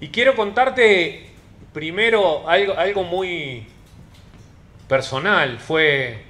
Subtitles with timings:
[0.00, 1.30] Y quiero contarte
[1.72, 3.66] primero algo, algo muy
[4.88, 5.58] personal.
[5.58, 6.24] Fue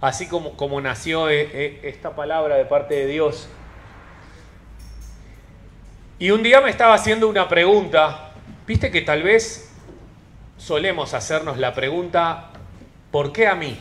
[0.00, 3.48] así como, como nació e, e, esta palabra de parte de Dios.
[6.18, 8.32] Y un día me estaba haciendo una pregunta.
[8.66, 9.70] Viste que tal vez
[10.56, 12.50] solemos hacernos la pregunta,
[13.10, 13.78] ¿por qué a mí?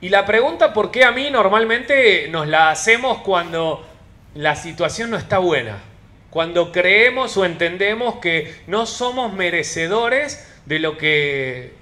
[0.00, 1.30] Y la pregunta ¿por qué a mí?
[1.30, 3.86] normalmente nos la hacemos cuando
[4.34, 5.78] la situación no está buena,
[6.32, 11.74] cuando creemos o entendemos que no somos merecedores de lo que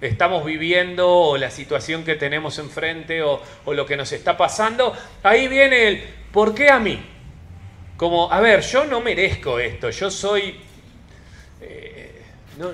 [0.00, 5.46] estamos viviendo o la situación que tenemos enfrente o, lo que nos está pasando, ahí
[5.46, 7.04] viene el ¿por qué a mí?
[7.98, 10.58] Como, a ver, yo no merezco esto, yo soy...
[11.60, 12.22] Eh,
[12.56, 12.70] no,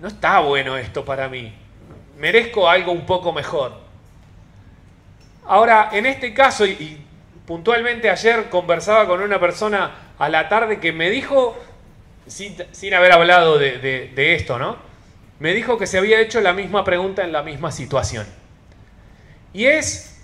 [0.00, 1.52] no está bueno esto para mí,
[2.16, 3.74] merezco algo un poco mejor.
[5.44, 6.98] Ahora, en este caso, y,
[7.46, 11.58] puntualmente ayer conversaba con una persona a la tarde que me dijo,
[12.28, 14.76] sin, haber hablado de, esto, ¿no?
[15.40, 18.24] Me dijo que se había hecho la misma pregunta en la misma situación.
[19.52, 20.22] Y es,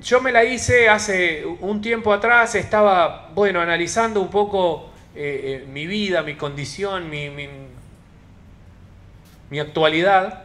[0.00, 5.66] yo me la hice hace un tiempo atrás, estaba, bueno, analizando un poco eh, eh,
[5.66, 7.30] mi vida, mi condición, mi,
[9.50, 10.44] mi actualidad.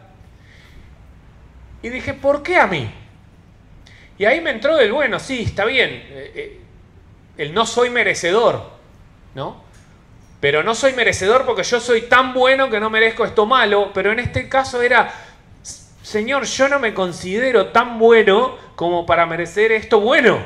[1.83, 2.89] Y dije, ¿por qué a mí?
[4.17, 6.61] Y ahí me entró el bueno, sí, está bien, eh,
[7.39, 8.61] el no soy merecedor,
[9.33, 9.63] ¿no?
[10.41, 14.11] Pero no soy merecedor porque yo soy tan bueno que no merezco esto malo, pero
[14.11, 15.09] en este caso era,
[16.03, 20.37] Señor, yo no me considero tan bueno como para merecer esto bueno.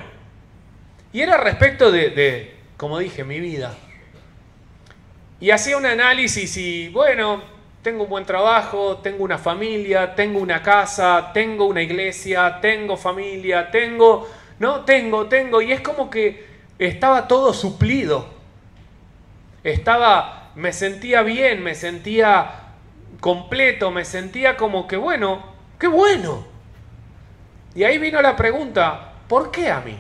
[1.12, 3.76] Y era respecto de, como dije, mi vida.
[5.40, 7.42] Y hacía un análisis y, bueno,
[7.82, 13.72] tengo un buen trabajo, tengo una familia, tengo una casa, tengo una iglesia, tengo familia,
[13.72, 18.28] tengo, no, tengo, tengo, y es como que estaba todo suplido.
[19.64, 22.52] Estaba, me sentía bien, me sentía
[23.20, 25.44] completo, me sentía como que bueno,
[25.80, 26.46] qué bueno.
[27.76, 29.98] Y ahí vino la pregunta, ¿por qué a mí?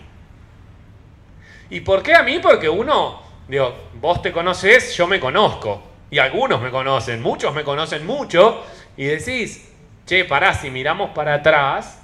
[1.70, 2.40] ¿Y por qué a mí?
[2.40, 7.64] Porque uno, digo, vos te conoces, yo me conozco y algunos me conocen, muchos me
[7.64, 8.64] conocen mucho,
[8.96, 9.68] y decís,
[10.06, 12.03] che, pará, si miramos para atrás,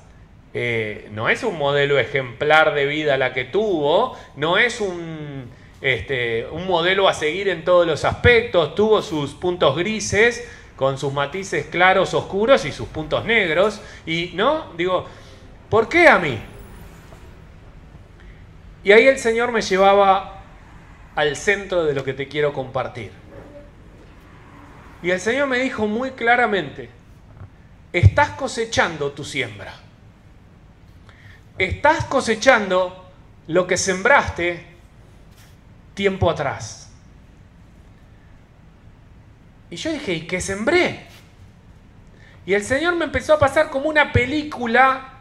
[0.54, 5.50] eh, no es un modelo ejemplar de vida la que tuvo, no es un,
[5.82, 11.12] este, un modelo a seguir en todos los aspectos, tuvo sus puntos grises, con sus
[11.14, 15.06] matices claros, oscuros y sus puntos negros, y no, digo,
[15.70, 16.40] ¿por qué a mí?
[18.84, 20.42] Y ahí el Señor me llevaba
[21.16, 23.12] al centro de lo que te quiero compartir.
[25.04, 26.90] Y el Señor me dijo muy claramente,
[27.92, 29.89] estás cosechando tu siembra.
[31.60, 33.06] Estás cosechando
[33.48, 34.66] lo que sembraste
[35.94, 36.90] tiempo atrás.
[39.70, 41.06] Y yo dije, ¿y qué sembré?
[42.46, 45.20] Y el Señor me empezó a pasar como una película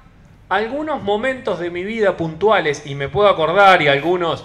[0.48, 4.44] algunos momentos de mi vida puntuales, y me puedo acordar, y algunos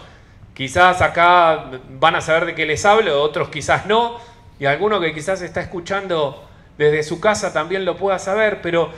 [0.56, 4.18] quizás acá van a saber de qué les hablo, otros quizás no,
[4.60, 8.92] y alguno que quizás está escuchando desde su casa también lo pueda saber, pero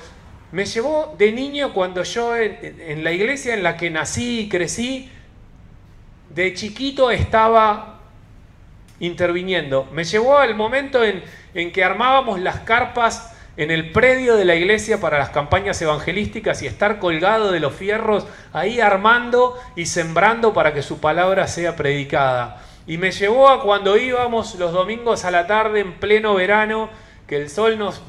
[0.56, 5.12] me llevó de niño cuando yo en, la iglesia en la que nací y crecí,
[6.30, 8.00] de chiquito estaba
[9.02, 9.84] interviniendo.
[9.92, 11.22] Me llevó al momento en,
[11.54, 16.62] en que armábamos las carpas en el predio de la iglesia para las campañas evangelísticas
[16.62, 21.76] y estar colgado de los fierros ahí armando y sembrando para que su palabra sea
[21.76, 22.62] predicada.
[22.88, 26.90] Y me llevó a cuando íbamos los domingos a la tarde en pleno verano,
[27.28, 28.02] que el sol nos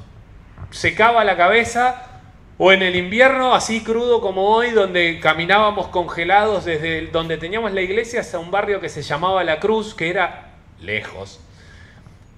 [0.70, 2.12] secaba la cabeza,
[2.58, 7.82] o en el invierno así crudo como hoy, donde caminábamos congelados desde donde teníamos la
[7.82, 11.40] iglesia hasta un barrio que se llamaba La Cruz, que era lejos.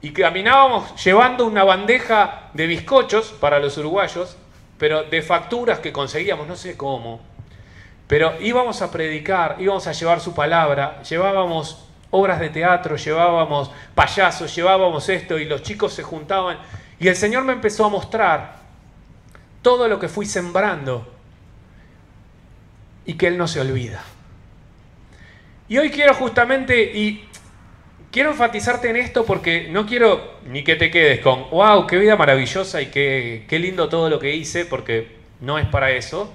[0.00, 4.36] Y caminábamos llevando una bandeja de bizcochos para los uruguayos,
[4.76, 7.20] pero de facturas que conseguíamos, no sé cómo.
[8.08, 14.54] Pero íbamos a predicar, íbamos a llevar su palabra, llevábamos obras de teatro, llevábamos payasos,
[14.54, 16.58] llevábamos esto y los chicos se juntaban.
[16.98, 18.57] Y el Señor me empezó a mostrar
[19.62, 21.06] todo lo que fui sembrando
[23.04, 24.02] y que Él no se olvida.
[25.68, 27.28] Y hoy quiero justamente, y
[28.10, 32.16] quiero enfatizarte en esto porque no quiero ni que te quedes con, wow, qué vida
[32.16, 36.32] maravillosa y qué, qué lindo todo lo que hice, porque no es para eso.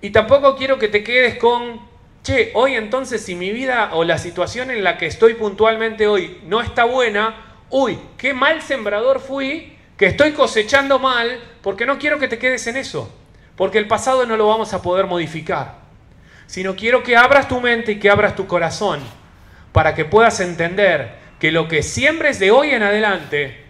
[0.00, 1.80] Y tampoco quiero que te quedes con,
[2.22, 6.38] che, hoy entonces si mi vida o la situación en la que estoy puntualmente hoy
[6.46, 9.73] no está buena, uy, qué mal sembrador fui,
[10.04, 13.10] que estoy cosechando mal, porque no quiero que te quedes en eso,
[13.56, 15.76] porque el pasado no lo vamos a poder modificar,
[16.46, 19.00] sino quiero que abras tu mente y que abras tu corazón
[19.72, 23.64] para que puedas entender que lo que siembres de hoy en adelante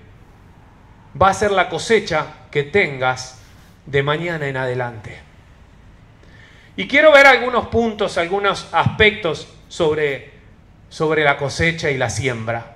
[1.23, 3.41] va a ser la cosecha que tengas
[3.87, 5.21] de mañana en adelante.
[6.75, 10.33] Y quiero ver algunos puntos, algunos aspectos sobre,
[10.89, 12.75] sobre la cosecha y la siembra.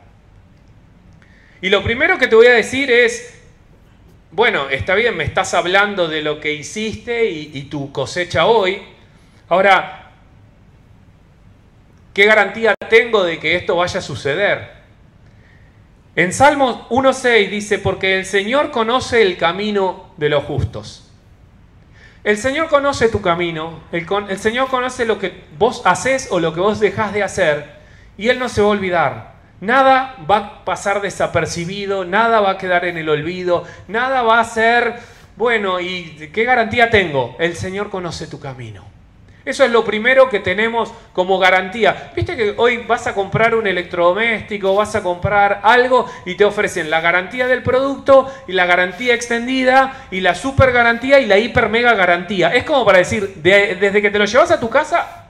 [1.60, 3.34] Y lo primero que te voy a decir es,
[4.30, 8.82] bueno, está bien, me estás hablando de lo que hiciste y, tu cosecha hoy.
[9.48, 10.10] Ahora,
[12.12, 14.78] ¿qué garantía tengo de que esto vaya a suceder?
[16.14, 21.10] En Salmos 1.6 dice, porque el Señor conoce el camino de los justos.
[22.22, 26.52] El Señor conoce tu camino, el, el, Señor conoce lo que vos haces o lo
[26.52, 27.78] que vos dejás de hacer,
[28.18, 29.37] y Él no se va a olvidar.
[29.60, 34.44] Nada va a pasar desapercibido, nada va a quedar en el olvido, nada va a
[34.44, 34.94] ser,
[35.36, 37.34] bueno, ¿y qué garantía tengo?
[37.40, 38.84] El Señor conoce tu camino.
[39.44, 42.12] Eso es lo primero que tenemos como garantía.
[42.14, 46.90] Viste que hoy vas a comprar un electrodoméstico, vas a comprar algo y te ofrecen
[46.90, 51.70] la garantía del producto y la garantía extendida y la super garantía y la hiper
[51.70, 52.54] mega garantía.
[52.54, 55.28] Es como para decir, desde que te lo llevas a tu casa,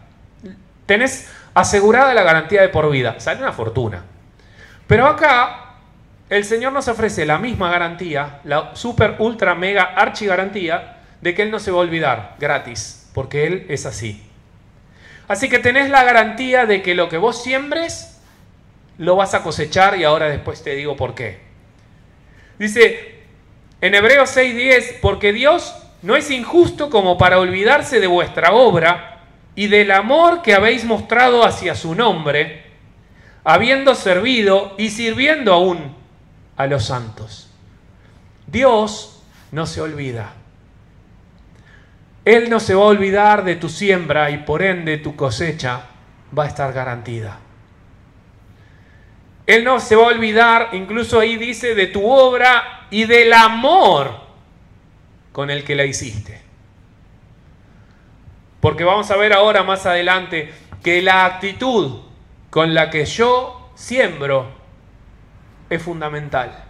[0.84, 3.20] tenés asegurada la garantía de por vida.
[3.20, 4.02] Sale una fortuna.
[4.88, 5.76] Pero acá
[6.28, 11.42] el Señor nos ofrece la misma garantía, la super ultra mega archi garantía de que
[11.42, 14.22] Él no se va a olvidar, gratis porque Él es así.
[15.26, 18.20] Así que tenés la garantía de que lo que vos siembres,
[18.96, 21.40] lo vas a cosechar y ahora después te digo por qué.
[22.60, 23.16] Dice
[23.80, 29.24] en Hebreos 6:10, porque Dios no es injusto como para olvidarse de vuestra obra
[29.56, 32.62] y del amor que habéis mostrado hacia su nombre,
[33.44, 35.96] habiendo servido y sirviendo aún
[36.56, 37.50] a los santos.
[38.46, 40.34] Dios no se olvida.
[42.24, 45.82] Él no se va a olvidar de tu siembra y por ende tu cosecha
[46.36, 47.38] va a estar garantida.
[49.46, 54.20] Él no se va a olvidar, incluso ahí dice, de tu obra y del amor
[55.32, 56.42] con el que la hiciste.
[58.60, 60.52] Porque vamos a ver ahora más adelante
[60.82, 62.07] que la actitud
[62.50, 64.50] con la que yo siembro
[65.68, 66.64] es fundamental.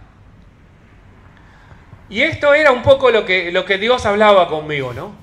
[2.09, 5.13] Y esto era un poco lo que, lo que Dios hablaba conmigo, ¿no?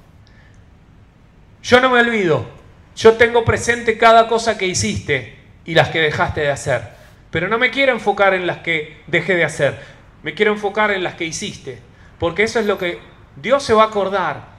[1.63, 2.47] Yo no me olvido.
[2.95, 6.83] Yo tengo presente cada cosa que hiciste y las que dejaste de hacer.
[7.31, 9.79] Pero no me quiero enfocar en las que dejé de hacer.
[10.23, 11.79] Me quiero enfocar en las que hiciste.
[12.19, 13.01] Porque eso es lo que
[13.35, 14.57] Dios se va a acordar.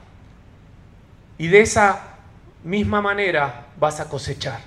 [1.38, 2.18] Y de esa
[2.62, 4.60] misma manera vas a cosechar.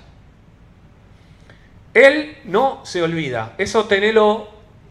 [1.94, 3.54] Él no se olvida.
[3.58, 4.48] Eso tenelo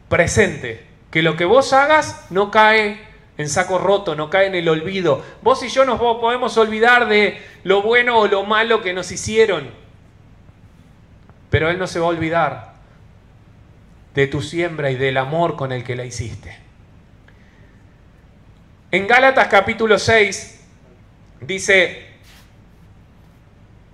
[0.10, 0.88] presente.
[1.10, 5.24] Que lo que vos hagas no cae en saco roto, no cae en el olvido.
[5.42, 9.70] Vos y yo nos podemos olvidar de lo bueno o lo malo que nos hicieron,
[11.50, 12.74] pero Él no se va a olvidar
[14.14, 16.58] de tu siembra y del amor con el que la hiciste.
[18.92, 20.66] En Gálatas capítulo 6
[21.42, 22.08] dice,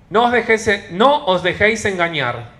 [0.10, 2.57] no os, dejéis, no os dejéis engañar,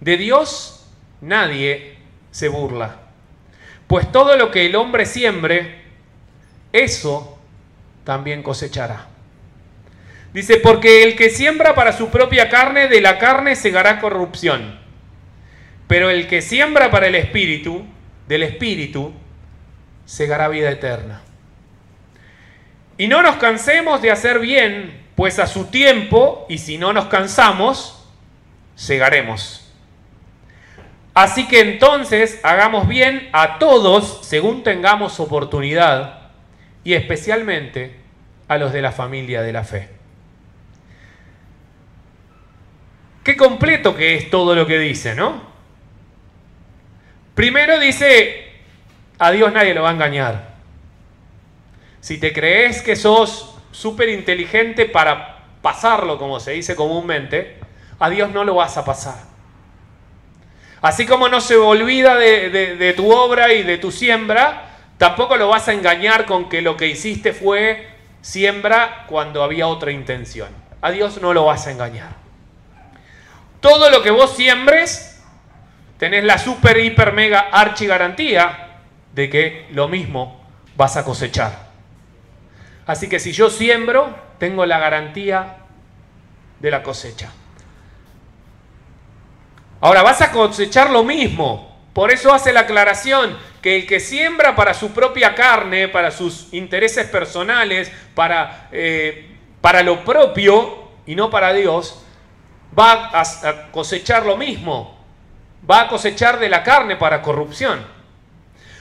[0.00, 0.86] de Dios
[1.20, 1.96] nadie
[2.30, 2.96] se burla,
[3.86, 5.82] pues todo lo que el hombre siembre,
[6.72, 7.38] eso
[8.04, 9.06] también cosechará.
[10.32, 14.78] Dice, porque el que siembra para su propia carne, de la carne segará corrupción.
[15.88, 17.86] Pero el que siembra para el espíritu,
[18.28, 19.14] del espíritu,
[20.04, 21.22] segará vida eterna.
[22.98, 27.06] Y no nos cansemos de hacer bien, pues a su tiempo, y si no nos
[27.06, 28.06] cansamos,
[28.74, 29.65] segaremos.
[31.16, 36.28] Así que entonces hagamos bien a todos según tengamos oportunidad
[36.84, 37.96] y especialmente
[38.48, 39.88] a los de la familia de la fe.
[43.24, 45.40] Qué completo que es todo lo que dice, ¿no?
[47.34, 48.52] Primero dice,
[49.18, 50.56] a Dios nadie lo va a engañar.
[52.00, 57.56] Si te crees que sos súper inteligente para pasarlo, como se dice comúnmente,
[57.98, 59.35] a Dios no lo vas a pasar.
[60.82, 64.66] Así como no se olvida de, tu obra y de tu siembra,
[64.98, 67.88] Tampoco lo vas a engañar con que lo que hiciste fue
[68.22, 70.48] siembra cuando había otra intención.
[70.80, 72.10] A Dios no lo vas a engañar.
[73.60, 75.22] Todo lo que vos siembres,
[75.98, 78.80] tenés la super, hiper, mega, archi garantía
[79.12, 80.42] de que lo mismo
[80.76, 81.66] vas a cosechar.
[82.86, 85.56] Así que si yo siembro, tengo la garantía
[86.60, 87.32] de la cosecha.
[89.80, 91.76] Ahora vas a cosechar lo mismo.
[91.92, 96.52] Por eso hace la aclaración que el que siembra para su propia carne, para sus
[96.52, 102.02] intereses personales, para, eh, para lo propio y no para Dios,
[102.78, 104.98] va a cosechar lo mismo,
[105.68, 107.95] va a cosechar de la carne para corrupción.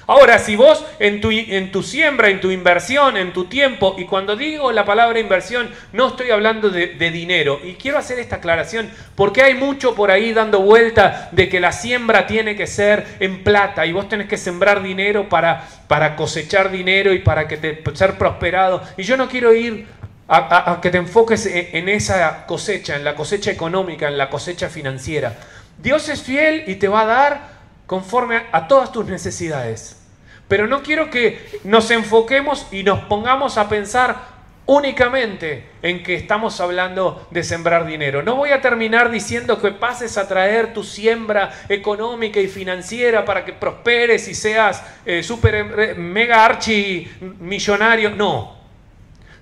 [0.07, 4.05] Ahora, si vos en tu, en tu, siembra, en tu inversión, en tu tiempo, y
[4.05, 8.89] cuando digo la palabra inversión, no estoy hablando de, dinero, y quiero hacer esta aclaración,
[9.15, 13.43] porque hay mucho por ahí dando vuelta de que la siembra tiene que ser en
[13.43, 17.81] plata, y vos tenés que sembrar dinero para, para cosechar dinero y para que te,
[17.95, 18.83] ser prosperado.
[18.97, 19.87] Y yo no quiero ir
[20.27, 24.69] a, a que te enfoques en esa cosecha, en la cosecha económica, en la cosecha
[24.69, 25.35] financiera.
[25.77, 27.54] Dios es fiel y te va a dar
[27.85, 30.01] conforme a todas tus necesidades.
[30.47, 34.35] Pero no quiero que nos enfoquemos y nos pongamos a pensar
[34.67, 38.23] únicamente en que estamos hablando de sembrar dinero.
[38.23, 43.45] No voy a terminar diciendo que pases a traer tu siembra económica y financiera para
[43.45, 47.07] que prosperes y seas eh, super eh, mega archi
[47.39, 48.11] millonario.
[48.11, 48.55] No.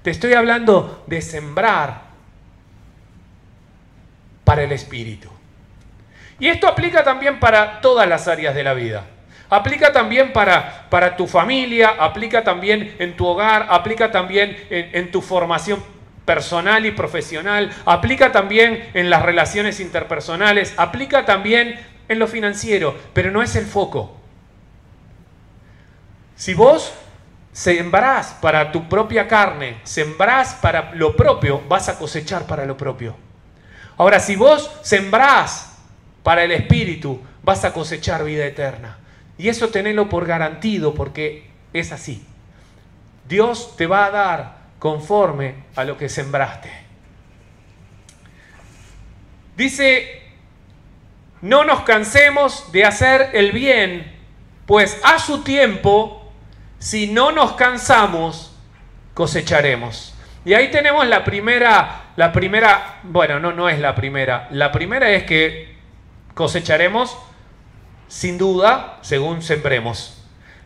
[0.01, 2.01] Te estoy hablando de sembrar
[4.43, 5.32] para el espíritu.
[6.39, 9.05] Y esto aplica también para todas las áreas de la vida.
[9.49, 15.21] Aplica también para, para tu familia, aplica también en tu hogar, aplica también en, tu
[15.21, 15.83] formación
[16.25, 23.29] personal y profesional, aplica también en las relaciones interpersonales, aplica también en lo financiero, pero
[23.29, 24.17] no es el foco.
[26.35, 26.91] Si vos
[27.51, 33.15] sembrás para tu propia carne, sembrás para lo propio, vas a cosechar para lo propio.
[33.97, 35.72] Ahora, si vos sembrás
[36.23, 38.97] para el Espíritu, vas a cosechar vida eterna.
[39.37, 42.25] Y eso tenelo por garantido porque es así.
[43.27, 46.71] Dios te va a dar conforme a lo que sembraste.
[49.55, 50.21] Dice,
[51.41, 54.11] no nos cansemos de hacer el bien,
[54.65, 56.31] pues a su tiempo,
[56.79, 58.55] si no nos cansamos,
[59.13, 60.15] cosecharemos.
[60.45, 64.47] Y ahí tenemos la primera, la primera, bueno, no, no es la primera.
[64.51, 65.72] La primera es que
[66.33, 67.17] cosecharemos
[68.07, 70.19] sin duda según sembremos.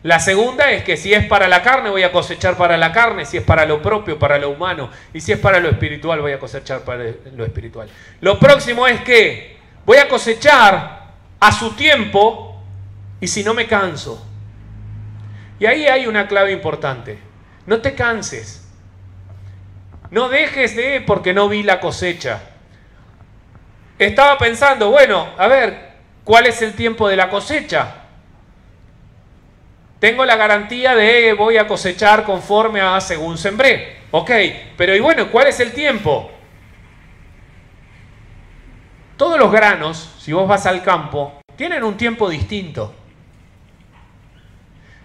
[0.03, 3.25] La segunda es que si es para la carne voy a cosechar para la carne,
[3.25, 6.33] si es para lo propio, para lo humano, y si es para lo espiritual voy
[6.33, 7.03] a cosechar para
[7.35, 7.89] lo espiritual.
[8.21, 11.07] Lo próximo es que voy a cosechar
[11.39, 12.61] a su tiempo
[13.19, 14.25] y si no me canso.
[15.59, 17.17] Y ahí hay una clave importante.
[17.65, 18.67] No te canses.
[20.11, 22.41] No dejes de porque no vi la cosecha
[24.05, 25.91] estaba pensando, bueno, a ver,
[26.23, 27.95] ¿cuál es el tiempo de la cosecha?
[29.99, 33.97] Tengo la garantía de voy a cosechar conforme a según sembré.
[34.11, 34.31] Ok,
[34.77, 36.31] pero y bueno, ¿cuál es el tiempo?
[39.17, 42.93] Todos los granos, si vos vas al campo, tienen un tiempo distinto.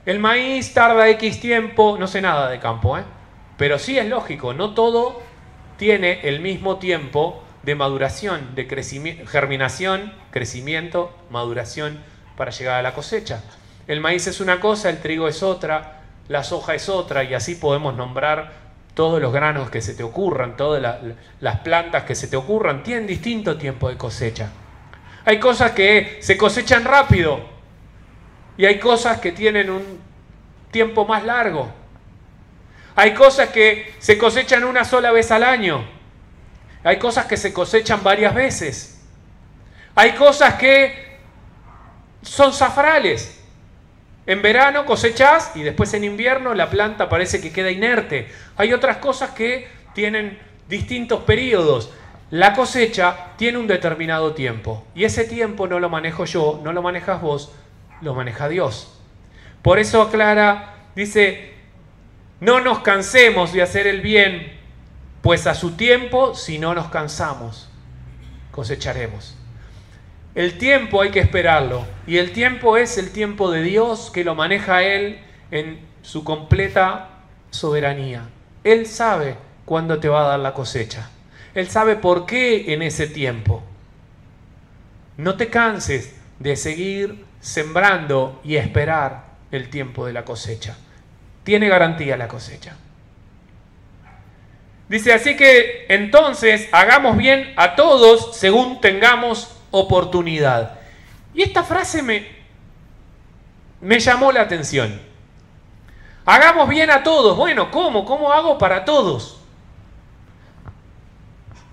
[0.05, 3.05] El maíz tarda X tiempo, no sé nada de campo, ¿eh?
[3.57, 5.23] pero sí es lógico, no todo
[5.79, 12.03] tiene el mismo tiempo de maduración, de crecimiento, germinación, crecimiento, maduración
[12.37, 13.43] para llegar a la cosecha.
[13.87, 17.55] El maíz es una cosa, el trigo es otra, la soja es otra y así
[17.55, 18.53] podemos nombrar
[18.95, 20.83] todos los granos que se te ocurran, todas
[21.41, 24.51] las plantas que se te ocurran, tienen distinto tiempo de cosecha.
[25.25, 27.41] Hay cosas que se cosechan rápido
[28.57, 30.01] y hay cosas que tienen un
[30.71, 31.73] tiempo más largo.
[32.97, 36.02] Hay cosas que se cosechan una sola vez al año
[36.85, 39.01] hay cosas que se cosechan varias veces.
[39.95, 41.19] Hay cosas que
[42.23, 43.41] son zafrales.
[44.27, 48.29] En verano cosechas y después en invierno la planta parece que queda inerte.
[48.57, 51.93] Hay otras cosas que tienen distintos periodos.
[52.31, 56.81] La cosecha tiene un determinado tiempo y ese tiempo no lo manejo yo, no lo
[56.81, 57.53] manejas vos,
[58.01, 58.99] lo maneja Dios.
[59.61, 61.53] Por eso aclara, dice,
[62.41, 64.62] no nos cansemos de hacer el bien
[65.23, 67.69] pues a su tiempo, si no nos cansamos,
[68.51, 69.37] cosecharemos.
[70.35, 74.35] El tiempo hay que esperarlo, y el tiempo es el tiempo de Dios que lo
[74.35, 77.11] maneja Él en su completa
[77.51, 78.29] soberanía.
[78.65, 81.11] Él sabe cuándo te va a dar la cosecha.
[81.55, 83.63] Él sabe por qué en ese tiempo.
[85.17, 90.77] No te canses de seguir sembrando y esperar el tiempo de la cosecha.
[91.45, 92.77] Tiene garantía la cosecha.
[94.93, 100.81] Dice, así que entonces hagamos bien a todos según tengamos oportunidad.
[101.33, 102.29] Y esta frase me,
[103.81, 105.01] me llamó la atención.
[106.27, 107.39] Hagamos bien a todos.
[107.39, 108.05] Bueno, ¿cómo?
[108.05, 109.41] ¿Cómo hago para todos?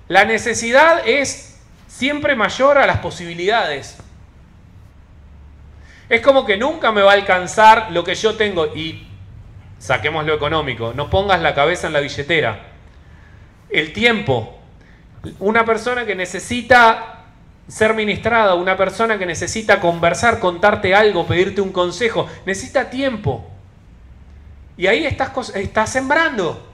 [0.08, 3.98] La necesidad es siempre mayor a las posibilidades.
[6.08, 9.10] Es como que nunca me va a alcanzar lo que yo tengo y
[9.78, 12.69] saquemos lo económico, no pongas la cabeza en la billetera
[13.70, 14.58] el tiempo.
[15.40, 17.20] Una persona que necesita
[17.68, 23.48] ser ministrada, una persona que necesita conversar, contarte algo, pedirte un consejo, necesita tiempo.
[24.76, 26.68] Y ahí estás, sembrando.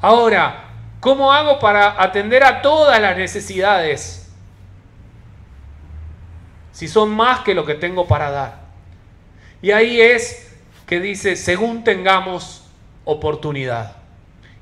[0.00, 0.64] Ahora,
[1.00, 4.30] ¿cómo hago para atender a todas las necesidades?
[6.70, 8.60] Si son más que lo que tengo para dar.
[9.62, 10.54] Y ahí es
[10.86, 12.68] que dice, según tengamos
[13.04, 13.96] oportunidad.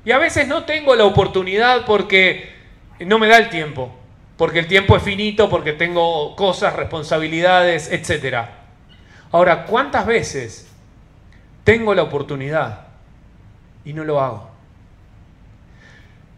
[0.05, 2.53] Y a veces no tengo la oportunidad porque
[2.99, 3.91] no me da el tiempo,
[4.37, 8.45] porque el tiempo es finito, porque tengo cosas, responsabilidades, etc.
[9.31, 10.71] Ahora, ¿cuántas veces
[11.63, 12.87] tengo la oportunidad
[13.83, 14.51] y no lo hago?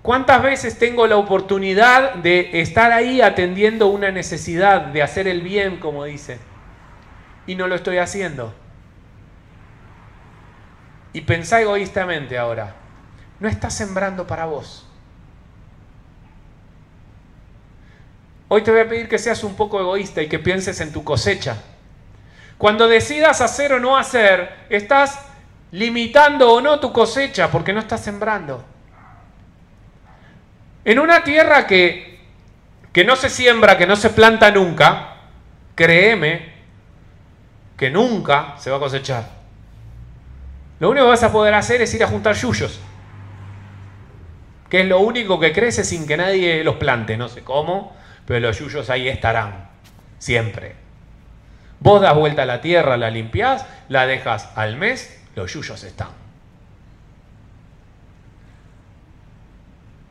[0.02, 5.78] ¿Cuántas veces tengo la oportunidad de estar ahí atendiendo una necesidad, de hacer el bien,
[5.78, 6.40] como dice,
[7.46, 8.54] y no lo estoy haciendo?
[11.12, 12.87] Y pensá egoístamente ahora,
[13.40, 14.86] no estás sembrando para vos.
[18.50, 21.04] Hoy te voy a pedir que seas un poco egoísta y que pienses en tu
[21.04, 21.58] cosecha.
[22.58, 25.20] Cuando decidas hacer o no hacer, estás
[25.72, 28.64] limitando o no tu cosecha porque no estás sembrando.
[30.86, 32.22] En una tierra que,
[32.94, 35.18] que no se siembra, que no se planta nunca,
[35.76, 36.54] créeme
[37.76, 39.30] que nunca se va a cosechar.
[40.80, 42.80] Lo único que vas a poder hacer es ir a juntar yuyos
[44.70, 47.96] que es lo único que crece sin que nadie los plante, no sé cómo,
[48.26, 49.70] pero los yuyos ahí estarán,
[50.20, 50.76] siempre.
[51.80, 56.10] Vos das vuelta a la tierra, la limpiás, la dejas al mes, los yuyos están.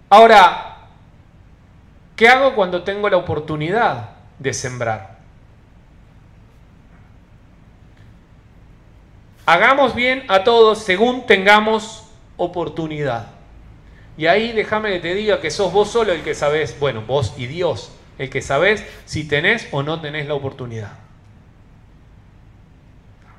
[0.08, 0.76] Ahora,
[2.14, 5.16] ¿qué hago cuando tengo la oportunidad de sembrar?
[9.44, 13.35] Hagamos bien a todos según tengamos oportunidad.
[14.16, 17.34] Y ahí déjame que te diga que sos vos solo el que sabés, bueno, vos
[17.36, 20.92] y Dios, el que sabés si tenés o no tenés la oportunidad.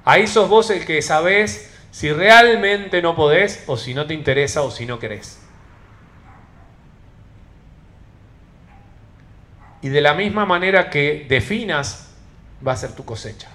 [0.06, 4.62] Ahí sos vos el que sabés si realmente no podés o si no te interesa
[4.62, 5.42] o si no querés.
[9.82, 12.16] Y de la misma manera que definas,
[12.66, 13.50] va a ser tu cosecha.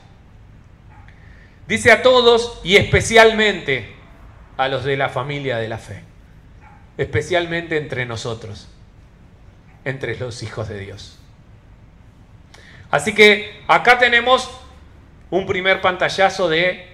[1.68, 3.94] Dice a todos y especialmente
[4.56, 6.11] a los de la familia de la fe
[6.98, 8.68] especialmente entre nosotros,
[9.84, 11.18] entre los hijos de Dios.
[12.90, 14.50] Así que acá tenemos
[15.30, 16.92] un primer pantallazo de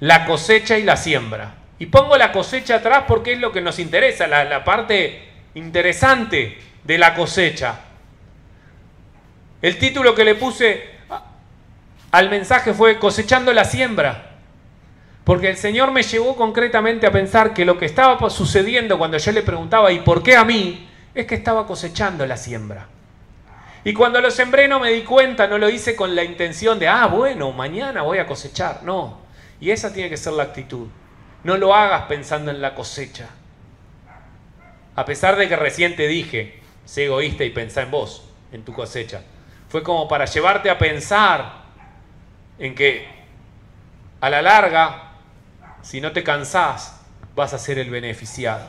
[0.00, 1.54] la cosecha y la siembra.
[1.78, 6.98] Y pongo la cosecha atrás porque es lo que nos interesa, la, parte interesante de
[6.98, 7.80] la cosecha.
[9.62, 10.94] El título que le puse
[12.10, 14.33] al mensaje fue Cosechando la siembra.
[15.24, 19.32] Porque el Señor me llevó concretamente a pensar que lo que estaba sucediendo cuando yo
[19.32, 20.88] le preguntaba, ¿y por qué a mí?
[21.14, 22.88] Es que estaba cosechando la siembra.
[23.84, 26.88] Y cuando lo sembré no me di cuenta, no lo hice con la intención de,
[26.88, 28.82] ah, bueno, mañana voy a cosechar.
[28.82, 29.18] No.
[29.60, 30.88] Y esa tiene que ser la actitud.
[31.42, 33.28] No lo hagas pensando en la cosecha.
[34.96, 38.72] A pesar de que recién te dije, sé egoísta y pensá en vos, en tu
[38.72, 39.22] cosecha.
[39.68, 41.64] Fue como para llevarte a pensar
[42.58, 43.06] en que
[44.20, 45.03] a la larga
[45.84, 47.00] si no te cansás,
[47.36, 48.68] vas a ser el beneficiado.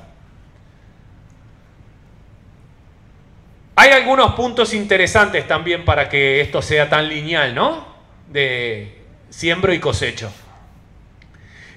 [3.77, 7.87] Hay algunos puntos interesantes también para que esto sea tan lineal, ¿no?
[8.29, 10.31] De siembro y cosecho.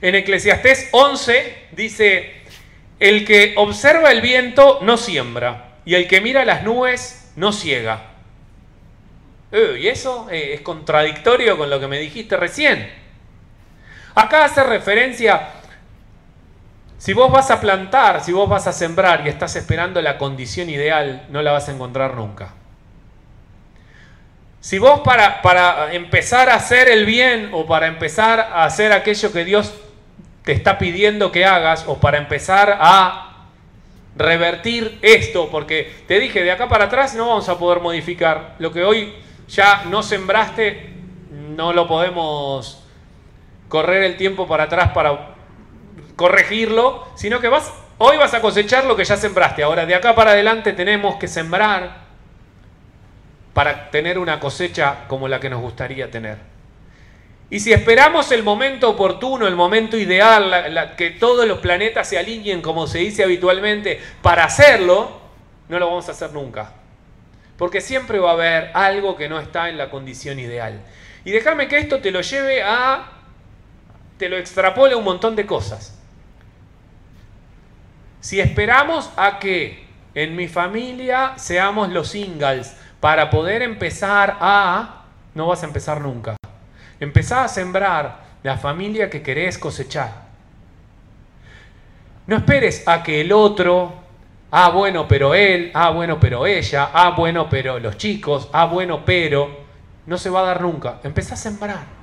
[0.01, 2.43] En Eclesiastés 11 dice,
[2.99, 8.13] el que observa el viento no siembra, y el que mira las nubes no ciega.
[9.51, 13.08] Eh, y eso eh, es contradictorio con lo que me dijiste recién.
[14.19, 15.51] Acá hace referencia,
[16.99, 20.69] si vos vas a plantar, si vos vas a sembrar y estás esperando la condición
[20.69, 22.49] ideal, no la vas a encontrar nunca.
[24.59, 29.31] Si vos para, para empezar a hacer el bien o para empezar a hacer aquello
[29.31, 29.73] que Dios
[30.43, 33.47] te está pidiendo que hagas o para empezar a
[34.17, 38.57] revertir esto, porque te dije, de acá para atrás no vamos a poder modificar.
[38.59, 39.15] Lo que hoy
[39.47, 40.93] ya no sembraste,
[41.31, 42.88] no lo podemos
[43.69, 45.35] correr el tiempo para atrás para
[46.17, 49.63] corregirlo, sino que vas, hoy vas a cosechar lo que ya sembraste.
[49.63, 52.09] Ahora, de acá para adelante tenemos que sembrar
[53.55, 56.39] para tener una cosecha como la que nos gustaría tener.
[57.51, 62.61] Y si esperamos el momento oportuno, el momento ideal, que todos los planetas se alineen
[62.61, 65.21] como se dice habitualmente, para hacerlo,
[65.69, 66.73] no lo vamos a hacer nunca.
[67.57, 70.81] Porque siempre va a haber algo que no está en la condición ideal.
[71.25, 73.18] Y déjame que esto te lo lleve a
[74.19, 75.97] te lo extrapola un montón de cosas.
[78.21, 85.05] Si esperamos a que en mi familia seamos los singles para poder empezar a...
[85.35, 86.37] No vas a empezar nunca.
[86.99, 90.27] Empezá a sembrar la familia que querés cosechar.
[92.27, 93.95] No esperes a que el otro,
[94.51, 99.05] ah bueno, pero él, ah bueno, pero ella, ah bueno, pero los chicos, ah bueno,
[99.05, 99.65] pero,
[100.07, 100.99] no se va a dar nunca.
[101.05, 101.98] Empezá a sembrar.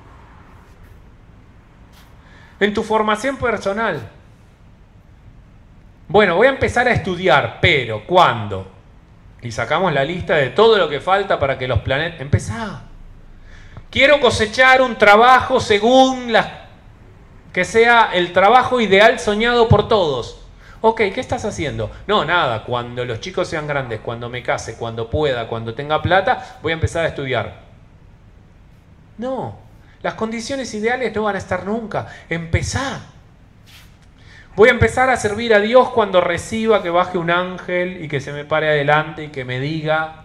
[2.60, 4.08] En tu formación personal.
[6.08, 8.70] Bueno, voy a empezar a estudiar, pero ¿cuándo?
[9.42, 12.20] Y sacamos la lista de todo lo que falta para que los planetas...
[12.20, 12.82] Empezá.
[13.90, 16.46] Quiero cosechar un trabajo según las
[17.52, 20.42] que sea el trabajo ideal soñado por todos.
[20.82, 21.90] Ok, ¿qué estás haciendo?
[22.06, 26.58] No, nada, cuando los chicos sean grandes, cuando me case, cuando pueda, cuando tenga plata,
[26.62, 27.60] voy a empezar a estudiar.
[29.16, 29.56] No,
[30.02, 32.08] las condiciones ideales no van a estar nunca.
[32.28, 33.00] Empezá.
[34.54, 38.20] Voy a empezar a servir a Dios cuando reciba que baje un ángel y que
[38.20, 40.24] se me pare adelante y que me diga,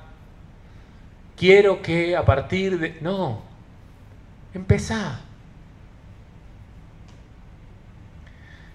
[1.35, 2.97] quiero que a partir de...
[3.01, 3.41] No,
[4.53, 5.19] empezá.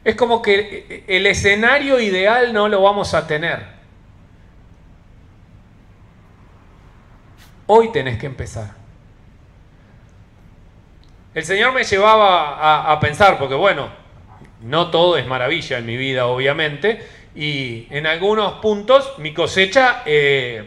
[0.05, 3.67] Es como que el escenario ideal no lo vamos a tener.
[7.67, 8.76] Hoy tenés que empezar.
[11.37, 13.91] El Señor me llevaba a, pensar, porque bueno,
[14.63, 20.67] no todo es maravilla en mi vida, obviamente, y en algunos puntos mi cosecha eh,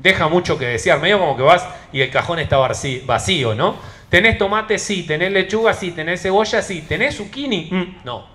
[0.00, 3.76] deja mucho que desear, medio como que vas y el cajón está vacío, ¿no?
[4.08, 4.78] ¿Tenés tomate?
[4.78, 5.04] Sí.
[5.04, 5.72] ¿Tenés lechuga?
[5.72, 5.92] Sí.
[5.92, 6.60] ¿Tenés cebolla?
[6.60, 6.84] Sí.
[6.88, 7.68] ¿Tenés zucchini?
[7.70, 8.32] Mm, no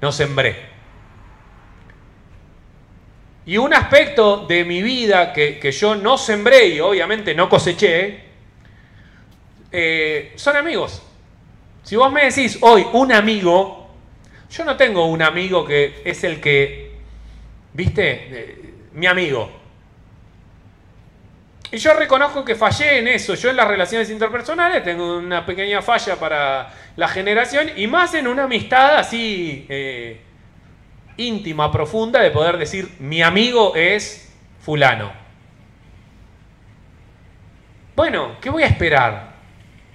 [0.00, 0.78] no sembré.
[3.46, 8.27] Y un aspecto de mi vida que, yo no sembré y obviamente no coseché,
[9.70, 11.02] eh, son amigos.
[11.82, 13.88] Si vos me decís hoy un amigo,
[14.50, 16.98] yo no tengo un amigo que es el que,
[17.72, 19.50] viste, eh, mi amigo.
[21.70, 23.34] Y yo reconozco que fallé en eso.
[23.34, 28.26] Yo en las relaciones interpersonales tengo una pequeña falla para la generación y más en
[28.26, 30.20] una amistad así eh,
[31.18, 35.12] íntima, profunda, de poder decir, mi amigo es fulano.
[37.94, 39.27] Bueno, ¿qué voy a esperar?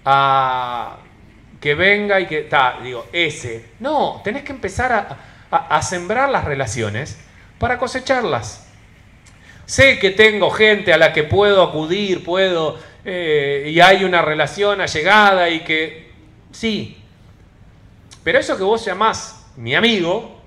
[0.05, 0.97] A
[1.59, 2.41] que venga y que...
[2.41, 3.71] Ta, digo, ese.
[3.79, 5.17] No, tenés que empezar
[5.49, 7.17] a sembrar las relaciones
[7.57, 8.67] para cosecharlas.
[9.65, 14.81] Sé que tengo gente a la que puedo acudir, puedo, eh, y hay una relación
[14.81, 16.11] allegada y que,
[16.51, 16.97] sí.
[18.23, 20.41] Pero eso que vos llamás mi amigo,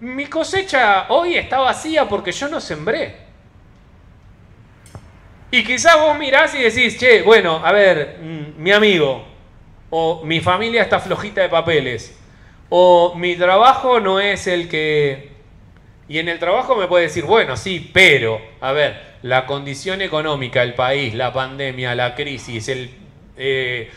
[0.00, 3.27] mi cosecha hoy está vacía porque yo no sembré.
[5.50, 9.24] Y quizás vos mirás y decís, che, bueno, a ver, mm, mi amigo,
[9.90, 12.18] o mi familia está flojita de papeles,
[12.68, 15.38] o mi trabajo no es el que
[16.08, 20.60] y en el trabajo me puede decir, bueno, sí, pero, a ver, la condición económica
[20.60, 22.90] del país, la pandemia, la crisis, el,
[23.36, 23.90] eh,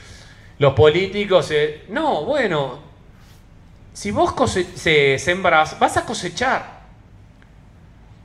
[0.59, 1.49] los políticos...
[1.51, 2.79] Eh, no, bueno,
[3.93, 4.33] si vos
[4.75, 6.80] se sembras, vas a cosechar.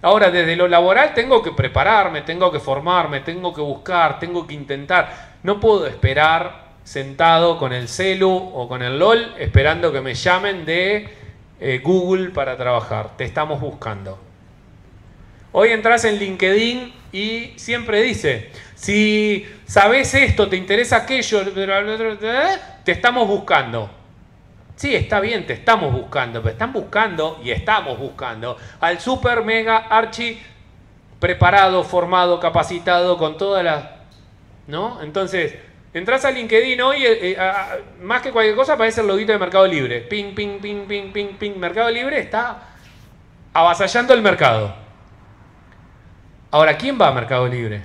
[0.07, 4.55] Ahora, desde lo laboral tengo que prepararme, tengo que formarme, tengo que buscar, tengo que
[4.55, 5.39] intentar.
[5.43, 10.65] No puedo esperar sentado con el celu o con el LOL esperando que me llamen
[10.65, 11.09] de
[11.59, 13.17] eh, Google para trabajar.
[13.17, 14.17] Te estamos buscando.
[15.51, 21.43] Hoy entras en LinkedIn y siempre dice, si sabes esto, te interesa aquello,
[22.85, 23.91] te estamos buscando.
[24.77, 29.79] Sí, está bien, te estamos buscando, pero están buscando y estamos buscando al super mega
[29.79, 30.39] archi
[31.19, 33.85] preparado, formado, capacitado con todas las...
[34.67, 35.01] ¿No?
[35.03, 35.55] Entonces,
[35.97, 37.37] Entras a LinkedIn hoy, eh, eh,
[38.03, 40.03] más que cualquier cosa, aparece el loguito de Mercado Libre.
[40.03, 41.59] Ping, ping, ping, ping, ping, ping.
[41.59, 42.59] Mercado Libre está
[43.55, 44.75] avasallando el mercado.
[46.51, 47.83] Ahora, ¿quién va a Mercado Libre?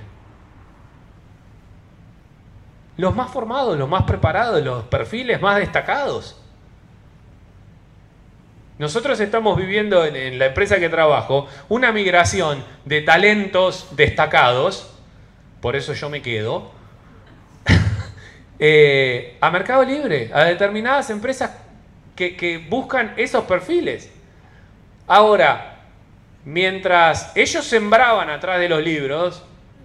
[2.98, 6.38] Los más formados, los más preparados, los perfiles más destacados.
[8.78, 14.90] Nosotros estamos viviendo en la empresa que trabajo una migración de talentos destacados,
[15.60, 16.72] por eso yo me quedo,
[18.58, 21.50] eh, a Mercado Libre, a determinadas empresas
[22.16, 24.10] que, buscan esos perfiles.
[25.06, 25.80] Ahora,
[26.44, 29.42] mientras ellos sembraban atrás de los libros,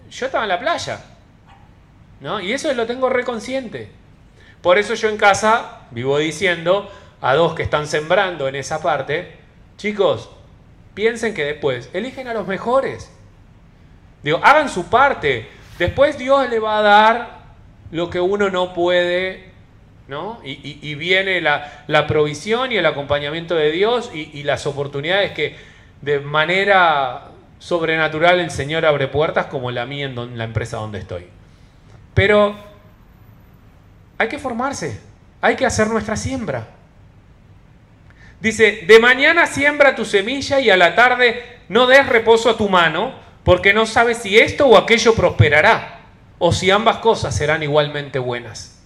[0.10, 1.02] yo estaba en la playa.
[2.20, 2.40] ¿no?
[2.40, 3.90] Y eso lo tengo reconsciente.
[4.62, 9.36] Por eso yo en casa vivo diciendo a dos que están sembrando en esa parte,
[9.78, 10.30] chicos,
[10.94, 13.12] piensen que después eligen a los mejores.
[14.24, 15.48] Digo, hagan su parte.
[15.78, 17.38] Después Dios le va a dar
[17.92, 19.52] lo que uno no puede,
[20.08, 20.40] ¿no?
[20.44, 25.56] Y, viene la, provisión y el acompañamiento de Dios y, las oportunidades que
[26.02, 31.28] de manera sobrenatural el Señor abre puertas como la mía en la empresa donde estoy.
[32.14, 32.56] Pero
[34.18, 35.00] hay que formarse,
[35.42, 36.77] hay que hacer nuestra siembra.
[38.40, 42.70] Dice, de mañana siembra tu semilla y a la tarde no des reposo a tu
[42.70, 46.02] mano, porque no sabes si esto o aquello prosperará,
[46.38, 48.78] o si ambas cosas serán igualmente buenas.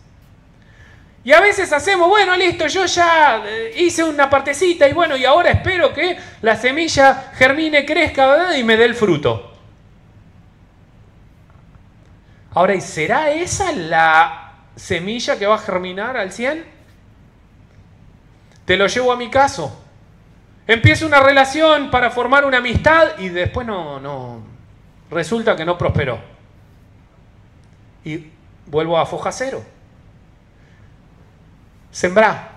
[1.23, 5.25] Y a veces hacemos, bueno, listo, yo ya eh, hice una partecita y bueno, y
[5.25, 9.51] ahora espero que la semilla germine, crezca y me dé el fruto.
[12.53, 16.80] Ahora, ¿y será esa la semilla que va a germinar al 100?
[18.71, 19.83] Te lo llevo a mi caso.
[20.65, 24.41] Empiezo una relación para formar una amistad y después no, no,
[25.09, 26.21] resulta que no prosperó.
[28.05, 28.27] Y
[28.67, 29.61] vuelvo a foja cero.
[31.91, 32.51] Sembrá,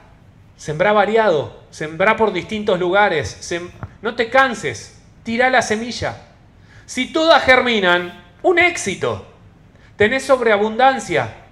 [0.57, 3.53] sembrá variado, sembrá por distintos lugares,
[4.01, 6.29] no te canses, tira la semilla.
[6.87, 9.27] Si todas germinan, un éxito.
[9.97, 11.44] Tenés sobreabundancia.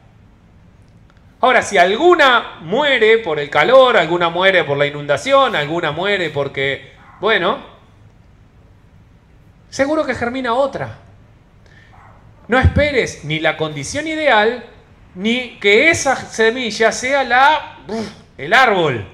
[1.42, 6.92] Ahora, si alguna muere por el calor, alguna muere por la inundación, alguna muere porque,
[7.18, 7.59] bueno,
[9.68, 10.98] seguro que germina otra.
[12.46, 14.66] No esperes ni la condición ideal,
[15.16, 17.78] ni que esa semilla sea la,
[18.38, 19.05] el árbol.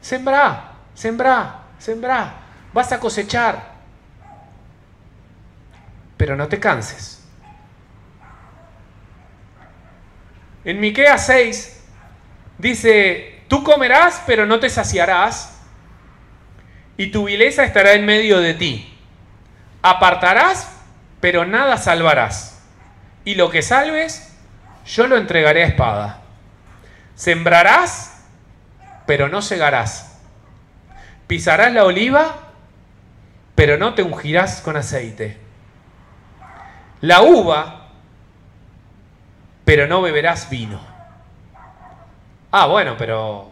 [0.00, 2.36] Sembrá, sembrá, sembrá.
[2.72, 3.72] Vas a cosechar.
[6.16, 7.21] Pero no te canses.
[10.64, 11.82] En Miqueas 6
[12.58, 15.60] dice, tú comerás, pero no te saciarás,
[16.96, 18.96] y tu vileza estará en medio de ti.
[19.82, 20.68] Apartarás,
[21.20, 22.62] pero nada salvarás.
[23.24, 24.36] Y lo que salves,
[24.86, 26.22] yo lo entregaré a espada.
[27.14, 28.24] Sembrarás,
[29.06, 30.18] pero no segarás.
[31.26, 32.52] Pisarás la oliva,
[33.54, 35.38] pero no te ungirás con aceite.
[37.00, 37.81] La uva
[39.64, 40.80] pero no beberás vino.
[42.50, 43.50] Ah, bueno, pero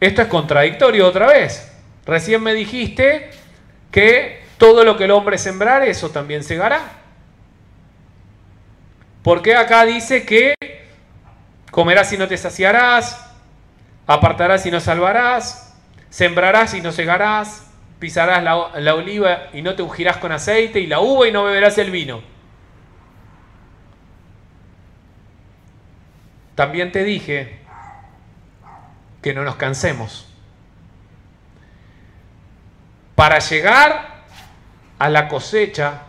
[0.00, 1.72] esto es contradictorio otra vez.
[2.04, 3.30] Recién me dijiste
[3.90, 6.80] que todo lo que el hombre sembrar, eso también segará.
[9.22, 10.54] ¿Por qué acá dice que
[11.70, 13.30] comerás y no te saciarás,
[14.06, 15.76] apartarás y no salvarás,
[16.10, 20.86] sembrarás y no segarás, pisarás la, la oliva y no te ungirás con aceite, y
[20.86, 22.22] la uva y no beberás el vino?
[26.58, 27.56] También te dije
[29.22, 30.26] que no nos cansemos.
[33.14, 34.24] Para llegar
[34.98, 36.02] a la cosecha,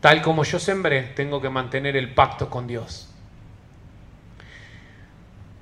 [0.00, 3.14] tal como yo sembré, tengo que mantener el pacto con Dios.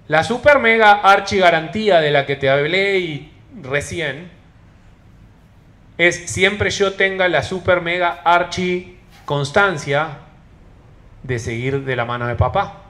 [0.08, 3.28] La super mega archi garantía de la que te hablé
[3.60, 4.30] recién
[5.98, 10.20] es siempre yo tenga la super mega archi constancia
[11.22, 12.80] de seguir de la mano de papá.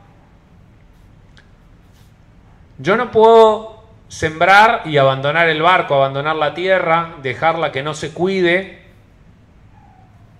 [2.78, 8.12] Yo no puedo sembrar y abandonar el barco, abandonar la tierra, dejarla que no se
[8.12, 8.82] cuide